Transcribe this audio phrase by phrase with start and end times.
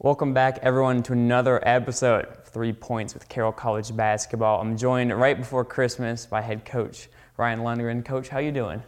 [0.00, 4.60] Welcome back, everyone, to another episode of Three Points with Carroll College Basketball.
[4.60, 8.04] I'm joined right before Christmas by head coach Ryan Lundgren.
[8.04, 8.80] Coach, how you doing?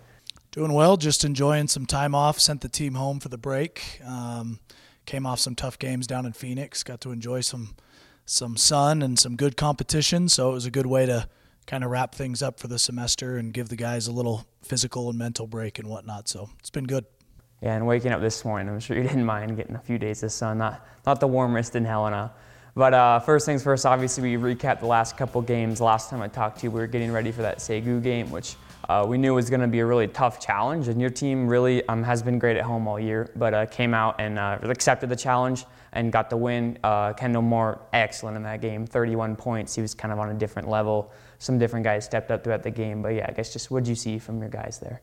[0.52, 0.96] Doing well.
[0.96, 2.38] Just enjoying some time off.
[2.38, 4.00] Sent the team home for the break.
[4.06, 4.60] Um,
[5.04, 6.84] came off some tough games down in Phoenix.
[6.84, 7.74] Got to enjoy some
[8.24, 10.28] some sun and some good competition.
[10.28, 11.28] So it was a good way to
[11.66, 15.08] kind of wrap things up for the semester and give the guys a little physical
[15.08, 16.28] and mental break and whatnot.
[16.28, 17.04] So it's been good.
[17.60, 20.22] Yeah, and waking up this morning, I'm sure you didn't mind getting a few days
[20.22, 20.58] of sun.
[20.58, 22.32] Not, not the warmest in Helena.
[22.74, 25.80] But uh, first things first, obviously, we recapped the last couple games.
[25.80, 28.54] Last time I talked to you, we were getting ready for that Sagu game, which
[28.88, 30.88] uh, we knew was going to be a really tough challenge.
[30.88, 33.92] And your team really um, has been great at home all year, but uh, came
[33.92, 36.78] out and uh, accepted the challenge and got the win.
[36.84, 39.74] Uh, Kendall Moore, excellent in that game, 31 points.
[39.74, 41.12] He was kind of on a different level.
[41.38, 43.02] Some different guys stepped up throughout the game.
[43.02, 45.02] But yeah, I guess just what did you see from your guys there?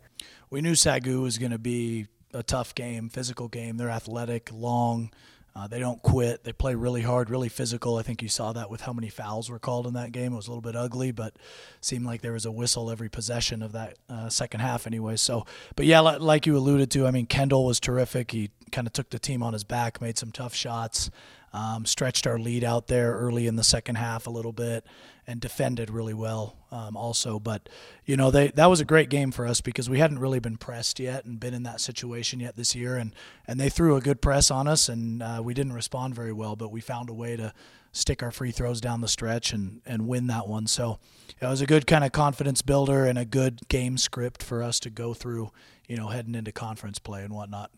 [0.49, 3.77] We knew Sagu was going to be a tough game, physical game.
[3.77, 5.11] They're athletic, long.
[5.55, 6.43] Uh, they don't quit.
[6.43, 7.97] They play really hard, really physical.
[7.97, 10.33] I think you saw that with how many fouls were called in that game.
[10.33, 11.35] It was a little bit ugly, but
[11.81, 15.15] seemed like there was a whistle every possession of that uh, second half, anyway.
[15.15, 18.31] So, but yeah, like you alluded to, I mean, Kendall was terrific.
[18.31, 21.09] He kind of took the team on his back, made some tough shots,
[21.53, 24.85] um, stretched our lead out there early in the second half a little bit,
[25.25, 27.39] and defended really well um, also.
[27.39, 27.69] But
[28.05, 30.57] you know, they that was a great game for us because we hadn't really been
[30.57, 33.13] pressed yet and been in that situation yet this year, and
[33.47, 36.55] and they threw a good press on us, and uh, we didn't respond very well,
[36.55, 37.53] but we found a way to
[37.91, 40.67] stick our free throws down the stretch and and win that one.
[40.67, 40.99] So
[41.41, 44.79] it was a good kind of confidence builder and a good game script for us
[44.81, 45.51] to go through,
[45.87, 47.71] you know, heading into conference play and whatnot.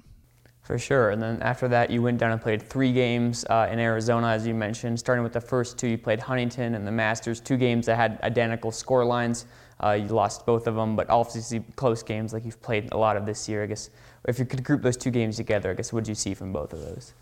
[0.69, 1.09] For sure.
[1.09, 4.45] And then after that, you went down and played three games uh, in Arizona, as
[4.45, 4.99] you mentioned.
[4.99, 8.19] Starting with the first two, you played Huntington and the Master's, two games that had
[8.21, 9.47] identical score lines.
[9.83, 13.17] Uh, you lost both of them, but obviously close games like you've played a lot
[13.17, 13.63] of this year.
[13.63, 13.89] I guess
[14.27, 16.53] if you could group those two games together, I guess what did you see from
[16.53, 17.15] both of those?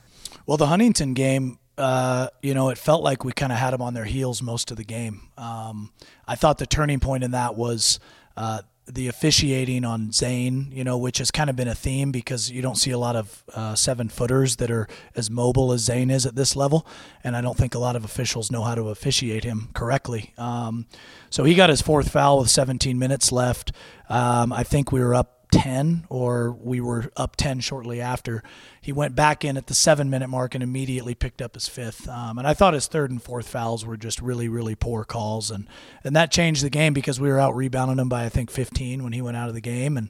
[0.45, 3.81] Well, the Huntington game, uh, you know, it felt like we kind of had them
[3.81, 5.30] on their heels most of the game.
[5.38, 5.94] Um,
[6.28, 8.02] I thought the turning point in that was
[8.36, 12.50] uh, the officiating on Zane, you know, which has kind of been a theme because
[12.50, 16.09] you don't see a lot of uh, seven footers that are as mobile as Zane
[16.09, 16.88] is at this level,
[17.24, 20.34] and I don't think a lot of officials know how to officiate him correctly.
[20.38, 20.86] Um,
[21.30, 23.72] so he got his fourth foul with 17 minutes left.
[24.09, 28.44] Um, I think we were up 10 or we were up 10 shortly after.
[28.81, 32.08] He went back in at the seven minute mark and immediately picked up his fifth.
[32.08, 35.52] Um, and I thought his third and fourth fouls were just really, really poor calls.
[35.52, 35.68] And,
[36.03, 39.03] and that changed the game because we were out rebounding him by, I think, 15
[39.03, 39.97] when he went out of the game.
[39.97, 40.09] And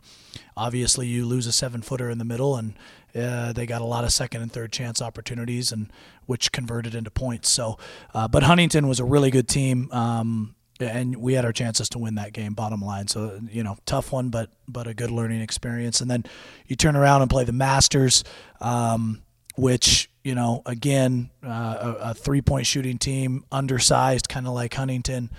[0.56, 2.74] obviously, you lose a seven footer in the middle, and
[3.16, 5.92] uh, they got a lot of second and third chance opportunities, and
[6.26, 7.50] which converted into points.
[7.50, 7.78] So,
[8.14, 9.90] uh, but Huntington was a really good team.
[9.92, 12.54] Um, and we had our chances to win that game.
[12.54, 16.02] Bottom line, so you know, tough one, but but a good learning experience.
[16.02, 16.24] And then
[16.68, 18.24] you turn around and play the Master's,
[18.62, 19.22] um,
[19.56, 24.74] which you know, again, uh, a, a three point shooting team, undersized, kind of like
[24.74, 25.30] Huntington.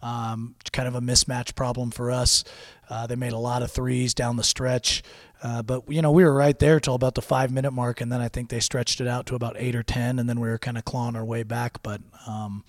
[0.00, 2.44] Um, kind of a mismatch problem for us.
[2.88, 5.02] Uh, they made a lot of threes down the stretch,
[5.42, 8.12] uh, but you know we were right there till about the five minute mark, and
[8.12, 10.48] then I think they stretched it out to about eight or ten, and then we
[10.48, 11.82] were kind of clawing our way back.
[11.82, 12.64] But um,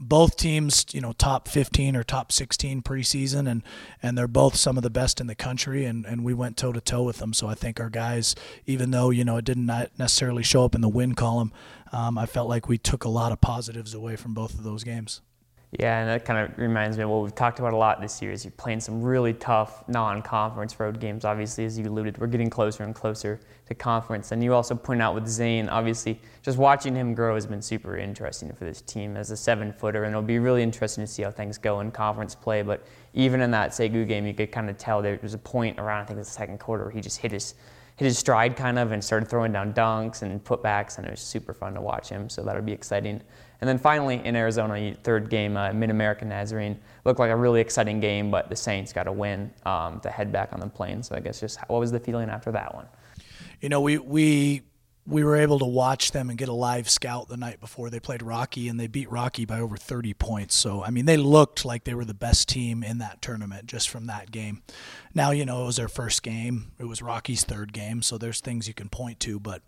[0.00, 3.62] both teams, you know, top 15 or top 16 preseason, and
[4.02, 6.72] and they're both some of the best in the country, and, and we went toe
[6.72, 7.32] to toe with them.
[7.32, 8.34] So I think our guys,
[8.66, 11.52] even though you know it didn't necessarily show up in the win column,
[11.92, 14.84] um, I felt like we took a lot of positives away from both of those
[14.84, 15.20] games.
[15.80, 18.22] Yeah, and that kind of reminds me of what we've talked about a lot this
[18.22, 21.24] year is you're playing some really tough non-conference road games.
[21.24, 24.30] Obviously, as you alluded, we're getting closer and closer to conference.
[24.30, 27.96] And you also point out with Zane, obviously, just watching him grow has been super
[27.96, 31.32] interesting for this team as a seven-footer, and it'll be really interesting to see how
[31.32, 32.62] things go in conference play.
[32.62, 35.80] But even in that Sagu game, you could kind of tell there was a point
[35.80, 37.54] around I think the second quarter where he just hit his
[37.96, 41.20] hit his stride kind of and started throwing down dunks and putbacks, and it was
[41.20, 42.28] super fun to watch him.
[42.28, 43.20] So that'll be exciting.
[43.60, 47.60] And then finally in Arizona, third game, uh, Mid American Nazarene looked like a really
[47.60, 51.02] exciting game, but the Saints got a win um, to head back on the plane.
[51.02, 52.86] So I guess just what was the feeling after that one?
[53.60, 54.62] You know, we we
[55.06, 58.00] we were able to watch them and get a live scout the night before they
[58.00, 60.54] played Rocky, and they beat Rocky by over 30 points.
[60.54, 63.90] So, I mean, they looked like they were the best team in that tournament just
[63.90, 64.62] from that game.
[65.14, 68.40] Now, you know, it was their first game, it was Rocky's third game, so there's
[68.40, 69.62] things you can point to, but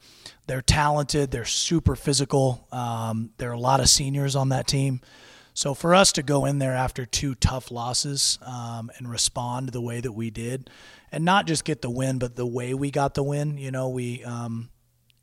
[0.47, 2.67] they're talented, they're super physical.
[2.73, 5.03] Um, there are a lot of seniors on that team.
[5.53, 9.81] So, for us to go in there after two tough losses um, and respond the
[9.81, 10.71] way that we did,
[11.13, 13.91] and not just get the win, but the way we got the win, you know,
[13.91, 14.25] we.
[14.25, 14.71] Um,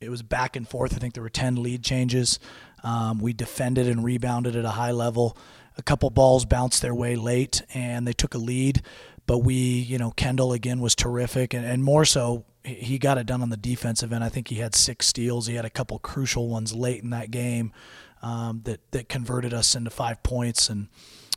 [0.03, 0.93] it was back and forth.
[0.93, 2.39] I think there were 10 lead changes.
[2.83, 5.37] Um, we defended and rebounded at a high level.
[5.77, 8.81] A couple balls bounced their way late and they took a lead.
[9.25, 13.25] but we, you know, Kendall again was terrific, and, and more so, he got it
[13.25, 14.23] done on the defensive end.
[14.23, 15.47] I think he had six steals.
[15.47, 17.73] He had a couple crucial ones late in that game
[18.21, 20.87] um, that that converted us into five points, and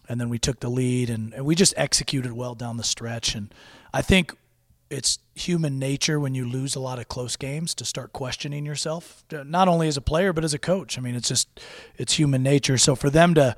[0.08, 3.34] and then we took the lead, and, and we just executed well down the stretch.
[3.34, 3.52] And
[3.92, 4.34] I think
[4.90, 9.24] it's human nature when you lose a lot of close games to start questioning yourself,
[9.30, 10.98] not only as a player but as a coach.
[10.98, 11.48] I mean, it's just
[11.96, 12.78] it's human nature.
[12.78, 13.56] So for them to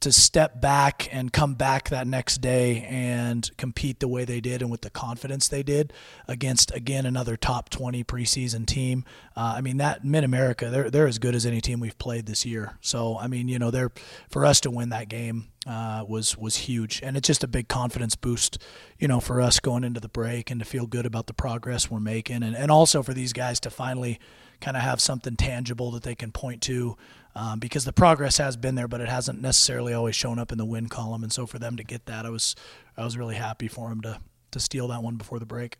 [0.00, 4.62] to step back and come back that next day and compete the way they did
[4.62, 5.92] and with the confidence they did
[6.26, 9.04] against again another top 20 preseason team.
[9.36, 12.26] Uh, I mean that Mid America they're they're as good as any team we've played
[12.26, 12.78] this year.
[12.80, 13.92] So I mean you know they're
[14.30, 17.68] for us to win that game uh, was was huge and it's just a big
[17.68, 18.58] confidence boost
[18.98, 21.90] you know for us going into the break and to feel good about the progress
[21.90, 24.18] we're making and and also for these guys to finally
[24.60, 26.96] kind of have something tangible that they can point to
[27.38, 30.58] um, because the progress has been there, but it hasn't necessarily always shown up in
[30.58, 31.22] the win column.
[31.22, 32.56] And so for them to get that, I was
[32.96, 34.20] I was really happy for them to
[34.50, 35.78] to steal that one before the break.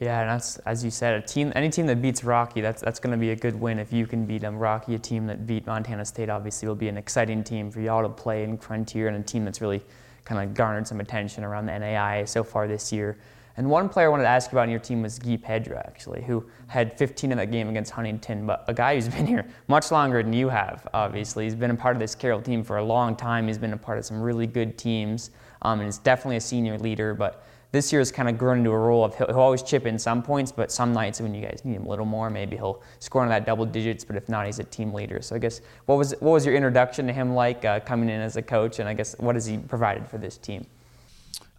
[0.00, 2.98] Yeah, and that's as you said, a team any team that beats Rocky, that's that's
[2.98, 4.58] going to be a good win if you can beat them.
[4.58, 8.02] Rocky, a team that beat Montana State, obviously will be an exciting team for y'all
[8.02, 9.82] to play in Frontier, and a team that's really
[10.24, 13.18] kind of garnered some attention around the NAIA so far this year.
[13.56, 15.78] And one player I wanted to ask you about on your team was Guy Pedra,
[15.78, 19.46] actually, who had 15 in that game against Huntington, but a guy who's been here
[19.68, 21.44] much longer than you have, obviously.
[21.44, 23.46] He's been a part of this Carroll team for a long time.
[23.46, 25.30] He's been a part of some really good teams,
[25.62, 28.70] um, and he's definitely a senior leader, but this year has kind of grown into
[28.70, 31.40] a role of he'll, he'll, always chip in some points, but some nights when you
[31.40, 34.04] guys need him a little more, maybe he'll score in that double digits.
[34.04, 35.22] But if not, he's a team leader.
[35.22, 38.20] So I guess what was what was your introduction to him like uh, coming in
[38.20, 40.66] as a coach, and I guess what has he provided for this team?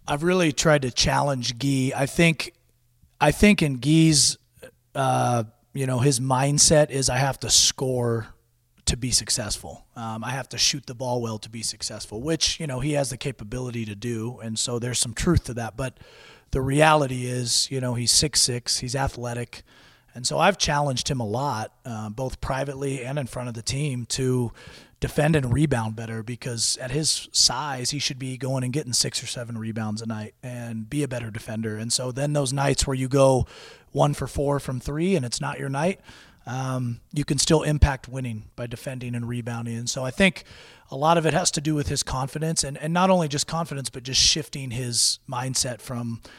[0.06, 1.92] I've really tried to challenge Guy.
[1.96, 2.52] I think,
[3.20, 4.36] I think in Guy's,
[4.94, 8.34] uh, you know, his mindset is I have to score
[8.86, 9.86] to be successful.
[9.96, 12.92] Um, I have to shoot the ball well to be successful, which you know he
[12.92, 15.76] has the capability to do, and so there's some truth to that.
[15.76, 15.98] But
[16.50, 19.62] the reality is, you know, he's six six, he's athletic,
[20.14, 23.62] and so I've challenged him a lot, uh, both privately and in front of the
[23.62, 24.52] team, to
[25.04, 29.22] defend and rebound better because at his size, he should be going and getting six
[29.22, 31.76] or seven rebounds a night and be a better defender.
[31.76, 33.46] And so then those nights where you go
[33.92, 36.00] one for four from three and it's not your night,
[36.46, 39.76] um, you can still impact winning by defending and rebounding.
[39.76, 40.44] And so I think
[40.90, 43.46] a lot of it has to do with his confidence and, and not only just
[43.46, 46.22] confidence, but just shifting his mindset from–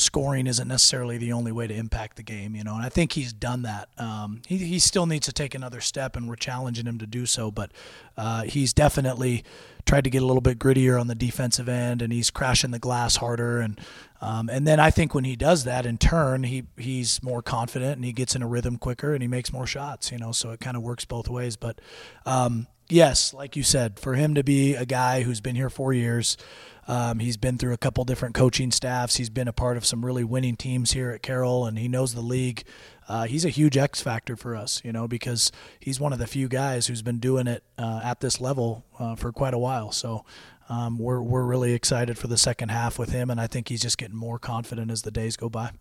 [0.00, 2.74] scoring isn't necessarily the only way to impact the game, you know.
[2.74, 3.88] And I think he's done that.
[3.98, 7.26] Um, he he still needs to take another step, and we're challenging him to do
[7.26, 7.50] so.
[7.50, 7.72] But
[8.16, 9.44] uh, he's definitely
[9.84, 12.78] tried to get a little bit grittier on the defensive end, and he's crashing the
[12.78, 13.60] glass harder.
[13.60, 13.80] And
[14.20, 17.96] um, and then I think when he does that, in turn, he he's more confident
[17.96, 20.32] and he gets in a rhythm quicker and he makes more shots, you know.
[20.32, 21.56] So it kind of works both ways.
[21.56, 21.80] But
[22.26, 25.92] um, yes, like you said, for him to be a guy who's been here four
[25.92, 26.36] years.
[26.88, 29.14] Um, he's been through a couple different coaching staffs.
[29.14, 32.14] He's been a part of some really winning teams here at Carroll, and he knows
[32.14, 32.64] the league.
[33.08, 35.50] Uh, he's a huge X factor for us, you know, because
[35.80, 39.16] he's one of the few guys who's been doing it uh, at this level uh,
[39.16, 39.90] for quite a while.
[39.90, 40.24] So
[40.68, 43.82] um, we're we're really excited for the second half with him, and I think he's
[43.82, 45.72] just getting more confident as the days go by.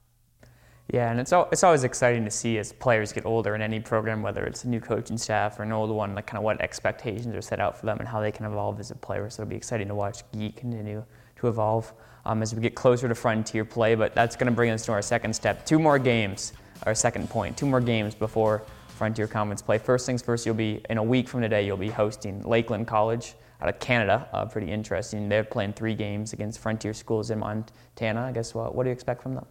[0.92, 4.24] Yeah, and it's it's always exciting to see as players get older in any program,
[4.24, 7.36] whether it's a new coaching staff or an old one, like kind of what expectations
[7.36, 9.30] are set out for them and how they can evolve as a player.
[9.30, 11.06] So it'll be exciting to watch Guy continue
[11.36, 11.94] to evolve
[12.26, 13.94] um, as we get closer to frontier play.
[13.94, 16.54] But that's going to bring us to our second step: two more games,
[16.86, 19.78] our second point, two more games before frontier conference play.
[19.78, 21.66] First things first, you'll be in a week from today.
[21.66, 24.28] You'll be hosting Lakeland College out of Canada.
[24.34, 25.30] Uh, pretty interesting.
[25.30, 28.22] They're playing three games against frontier schools in Montana.
[28.22, 29.46] I guess what, what do you expect from them?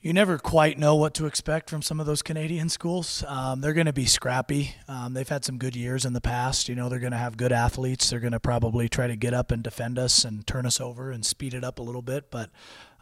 [0.00, 3.24] you never quite know what to expect from some of those Canadian schools.
[3.26, 4.74] Um, they're going to be scrappy.
[4.86, 6.68] Um, they've had some good years in the past.
[6.68, 8.08] You know, they're going to have good athletes.
[8.08, 11.10] They're going to probably try to get up and defend us and turn us over
[11.10, 12.30] and speed it up a little bit.
[12.30, 12.50] But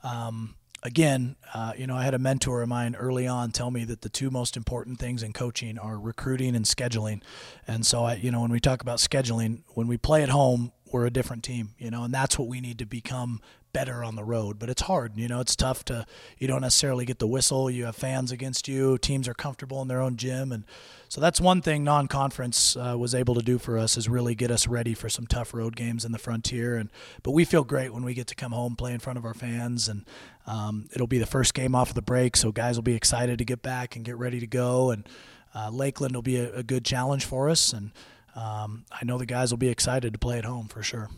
[0.03, 0.55] um,
[0.87, 4.03] again, uh, you know, I had a mentor of mine early on tell me that
[4.03, 7.23] the two most important things in coaching are recruiting and scheduling.
[7.67, 10.73] And so, I, you know, when we talk about scheduling, when we play at home,
[10.93, 13.41] we're a different team, you know, and that's what we need to become
[13.73, 14.59] better on the road.
[14.59, 16.07] But it's hard, you know, it's tough to,
[16.39, 17.71] you don't necessarily get the whistle.
[17.71, 18.97] You have fans against you.
[18.97, 20.51] Teams are comfortable in their own gym.
[20.51, 20.65] And
[21.11, 24.35] so that's one thing non conference uh, was able to do for us is really
[24.35, 26.77] get us ready for some tough road games in the frontier.
[26.77, 26.89] And,
[27.23, 29.35] but we feel great when we get to come home, play in front of our
[29.35, 29.89] fans.
[29.89, 30.07] And
[30.47, 32.37] um, it'll be the first game off of the break.
[32.37, 34.91] So guys will be excited to get back and get ready to go.
[34.91, 35.07] And
[35.55, 37.73] uh, Lakeland will be a, a, good challenge for us.
[37.73, 37.91] And
[38.37, 41.09] um, I know the guys will be excited to play at home for sure.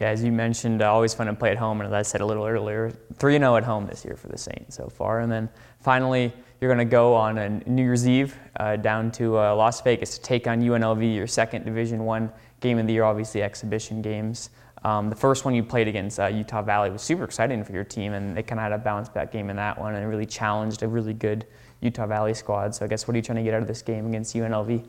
[0.00, 2.26] Yeah, as you mentioned, always fun to play at home, and as I said a
[2.26, 5.20] little earlier, 3 0 at home this year for the Saints so far.
[5.20, 5.48] And then
[5.80, 9.80] finally, you're going to go on a New Year's Eve uh, down to uh, Las
[9.82, 14.02] Vegas to take on UNLV, your second Division One game of the year, obviously exhibition
[14.02, 14.50] games.
[14.84, 17.84] Um, the first one you played against uh, Utah Valley was super exciting for your
[17.84, 20.26] team, and they kind of had a bounce back game in that one, and really
[20.26, 21.46] challenged a really good
[21.80, 22.74] Utah Valley squad.
[22.74, 24.84] So I guess what are you trying to get out of this game against UNLV?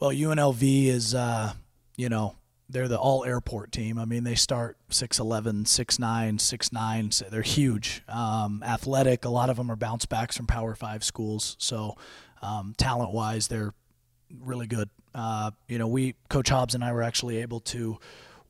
[0.00, 1.52] Well, UNLV is, uh,
[1.96, 2.36] you know,
[2.68, 3.98] they're the all airport team.
[3.98, 7.12] I mean, they start 6'11, 6'9, 6'9.
[7.12, 8.02] So they're huge.
[8.08, 9.24] Um, athletic.
[9.24, 11.56] A lot of them are bounce backs from Power Five schools.
[11.58, 11.96] So,
[12.42, 13.72] um, talent wise, they're
[14.40, 14.88] really good.
[15.14, 17.98] Uh, you know, we, Coach Hobbs and I were actually able to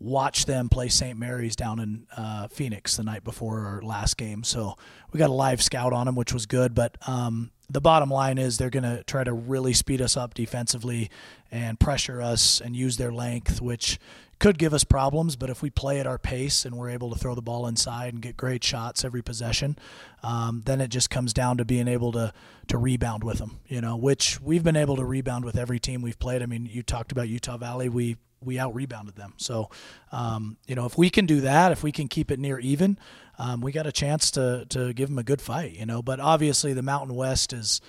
[0.00, 1.18] watch them play St.
[1.18, 4.44] Mary's down in uh, Phoenix the night before our last game.
[4.44, 4.76] So
[5.12, 6.74] we got a live scout on them, which was good.
[6.74, 10.32] But um, the bottom line is they're going to try to really speed us up
[10.32, 11.10] defensively
[11.50, 13.98] and pressure us and use their length, which
[14.38, 15.34] could give us problems.
[15.34, 18.14] But if we play at our pace and we're able to throw the ball inside
[18.14, 19.76] and get great shots every possession,
[20.22, 22.32] um, then it just comes down to being able to
[22.68, 23.58] to rebound with them.
[23.66, 26.42] You know, which we've been able to rebound with every team we've played.
[26.42, 27.88] I mean, you talked about Utah Valley.
[27.88, 29.34] We we out rebounded them.
[29.36, 29.70] So,
[30.12, 32.98] um, you know, if we can do that, if we can keep it near even,
[33.38, 35.72] um, we got a chance to to give them a good fight.
[35.72, 37.80] You know, but obviously the Mountain West is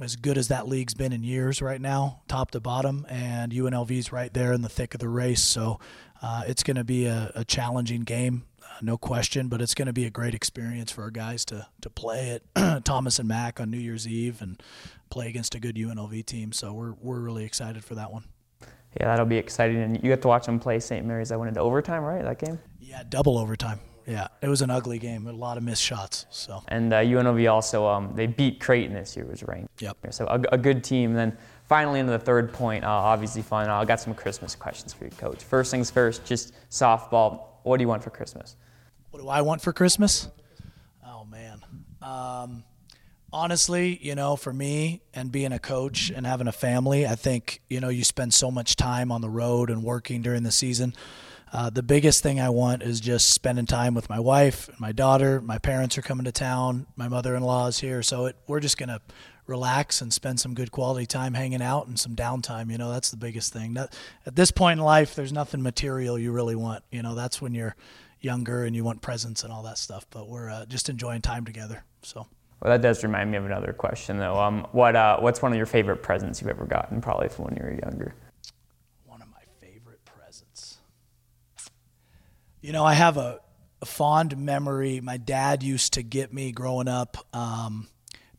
[0.00, 4.12] as good as that league's been in years right now, top to bottom, and UNLV's
[4.12, 5.42] right there in the thick of the race.
[5.42, 5.80] So
[6.22, 9.86] uh, it's going to be a, a, challenging game, uh, no question, but it's going
[9.86, 13.60] to be a great experience for our guys to to play at Thomas and Mack
[13.60, 14.62] on New Year's Eve and
[15.10, 16.52] play against a good UNLV team.
[16.52, 18.24] So we're we're really excited for that one.
[18.98, 19.76] Yeah, that'll be exciting.
[19.78, 21.06] And you get to watch them play St.
[21.06, 21.30] Mary's.
[21.30, 22.22] I went into overtime, right?
[22.22, 22.58] That game.
[22.80, 23.78] Yeah, double overtime.
[24.06, 25.26] Yeah, it was an ugly game.
[25.26, 26.26] A lot of missed shots.
[26.30, 26.62] So.
[26.68, 29.26] And uh, UNLV also um, they beat Creighton this year.
[29.26, 29.82] Was ranked.
[29.82, 29.98] Yep.
[30.10, 31.10] So a, a good team.
[31.10, 31.38] And then
[31.68, 33.68] finally into the third point, uh, obviously fun.
[33.68, 35.44] I got some Christmas questions for you, Coach.
[35.44, 37.42] First things first, just softball.
[37.64, 38.56] What do you want for Christmas?
[39.10, 40.28] What do I want for Christmas?
[41.06, 41.60] Oh man.
[42.00, 42.64] Um,
[43.32, 47.60] honestly, you know, for me and being a coach and having a family, I think,
[47.68, 50.94] you know, you spend so much time on the road and working during the season.
[51.50, 55.40] Uh, the biggest thing I want is just spending time with my wife, my daughter.
[55.40, 56.86] My parents are coming to town.
[56.94, 59.00] My mother-in-law is here, so it, we're just gonna
[59.46, 62.70] relax and spend some good quality time hanging out and some downtime.
[62.70, 63.78] You know, that's the biggest thing.
[63.78, 66.84] At this point in life, there's nothing material you really want.
[66.90, 67.74] You know, that's when you're
[68.20, 70.04] younger and you want presents and all that stuff.
[70.10, 71.84] But we're uh, just enjoying time together.
[72.02, 72.26] So.
[72.60, 74.34] Well, that does remind me of another question, though.
[74.34, 77.56] Um, what uh, what's one of your favorite presents you've ever gotten, probably from when
[77.56, 78.14] you were younger?
[79.04, 80.78] One of my favorite presents.
[82.60, 83.40] You know, I have a,
[83.80, 85.00] a fond memory.
[85.00, 87.88] My dad used to get me growing up um,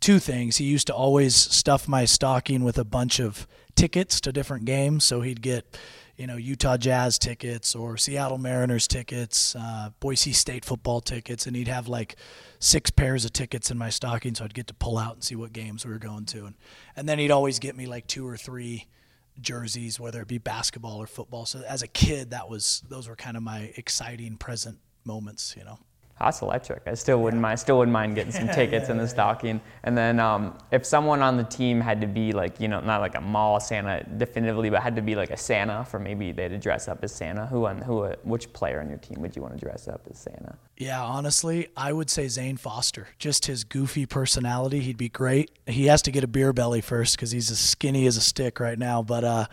[0.02, 0.58] two things.
[0.58, 5.06] He used to always stuff my stocking with a bunch of tickets to different games.
[5.06, 5.78] So he'd get,
[6.20, 11.56] you know, Utah Jazz tickets or Seattle Mariners tickets, uh, Boise State football tickets, and
[11.56, 12.18] he'd have like
[12.60, 15.36] six pairs of tickets in my stocking, so I'd get to pull out and see
[15.36, 16.46] what games we were going to.
[16.46, 16.56] And,
[16.98, 18.88] and then he'd always get me like two or three
[19.40, 21.46] jerseys, whether it be basketball or football.
[21.46, 25.64] So as a kid, that was those were kind of my exciting present moments, you
[25.64, 25.80] know.
[26.20, 26.84] That's electric.
[26.86, 27.60] I still wouldn't mind.
[27.60, 29.62] Still wouldn't mind getting some tickets in the stocking.
[29.84, 33.00] And then um, if someone on the team had to be like, you know, not
[33.00, 36.44] like a mall Santa definitively, but had to be like a Santa for maybe they
[36.44, 37.46] had to dress up as Santa.
[37.48, 38.06] Who on who?
[38.24, 40.58] Which player on your team would you want to dress up as Santa?
[40.78, 43.08] Yeah, honestly, I would say Zane Foster.
[43.18, 45.52] Just his goofy personality, he'd be great.
[45.68, 48.60] He has to get a beer belly first because he's as skinny as a stick
[48.60, 49.02] right now.
[49.02, 49.46] But uh,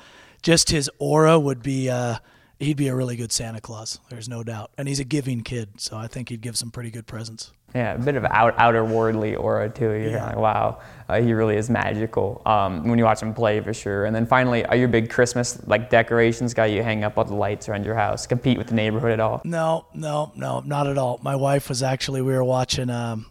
[0.42, 1.90] just his aura would be.
[1.90, 2.16] Uh,
[2.58, 4.00] he'd be a really good Santa Claus.
[4.08, 6.90] There's no doubt, and he's a giving kid, so I think he'd give some pretty
[6.90, 7.52] good presents.
[7.75, 9.90] Yeah, a bit of out, outer worldly aura too.
[9.90, 10.26] You're yeah.
[10.26, 14.06] like, wow, uh, he really is magical um, when you watch him play for sure.
[14.06, 16.66] And then finally, are you a big Christmas like decorations guy?
[16.66, 19.42] You hang up all the lights around your house, compete with the neighborhood at all?
[19.44, 21.20] No, no, no, not at all.
[21.22, 22.88] My wife was actually we were watching.
[22.88, 23.26] Um,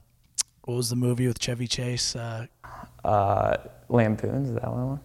[0.66, 2.16] what was the movie with Chevy Chase?
[2.16, 2.48] Uh,
[3.04, 5.00] uh, Lampoon's, is that one?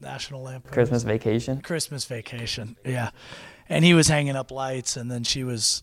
[0.00, 0.72] National Lampoon's.
[0.72, 1.60] Christmas Vacation.
[1.60, 3.10] Christmas Vacation, yeah
[3.68, 5.82] and he was hanging up lights, and then she was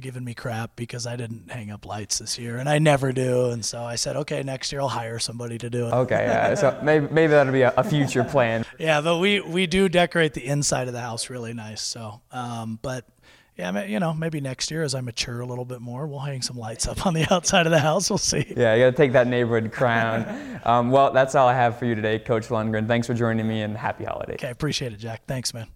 [0.00, 3.50] giving me crap because I didn't hang up lights this year, and I never do.
[3.50, 5.92] And so I said, okay, next year I'll hire somebody to do it.
[5.92, 6.54] Okay, yeah.
[6.54, 8.64] so maybe, maybe that'll be a, a, future plan.
[8.78, 11.80] yeah, but we we do decorate the inside of the house really nice.
[11.80, 13.06] So, um, but
[13.56, 16.42] yeah, you know, maybe next year as I mature a little bit more, we'll hang
[16.42, 18.10] some lights up on the outside of the house.
[18.10, 18.52] We'll see.
[18.56, 20.60] Yeah, you got to take that neighborhood crown.
[20.64, 22.88] um, well, that's all I have for you today, Coach Lundgren.
[22.88, 24.38] Thanks for joining me, and happy holidays.
[24.40, 25.22] Okay, appreciate it, Jack.
[25.26, 25.68] Thanks, man.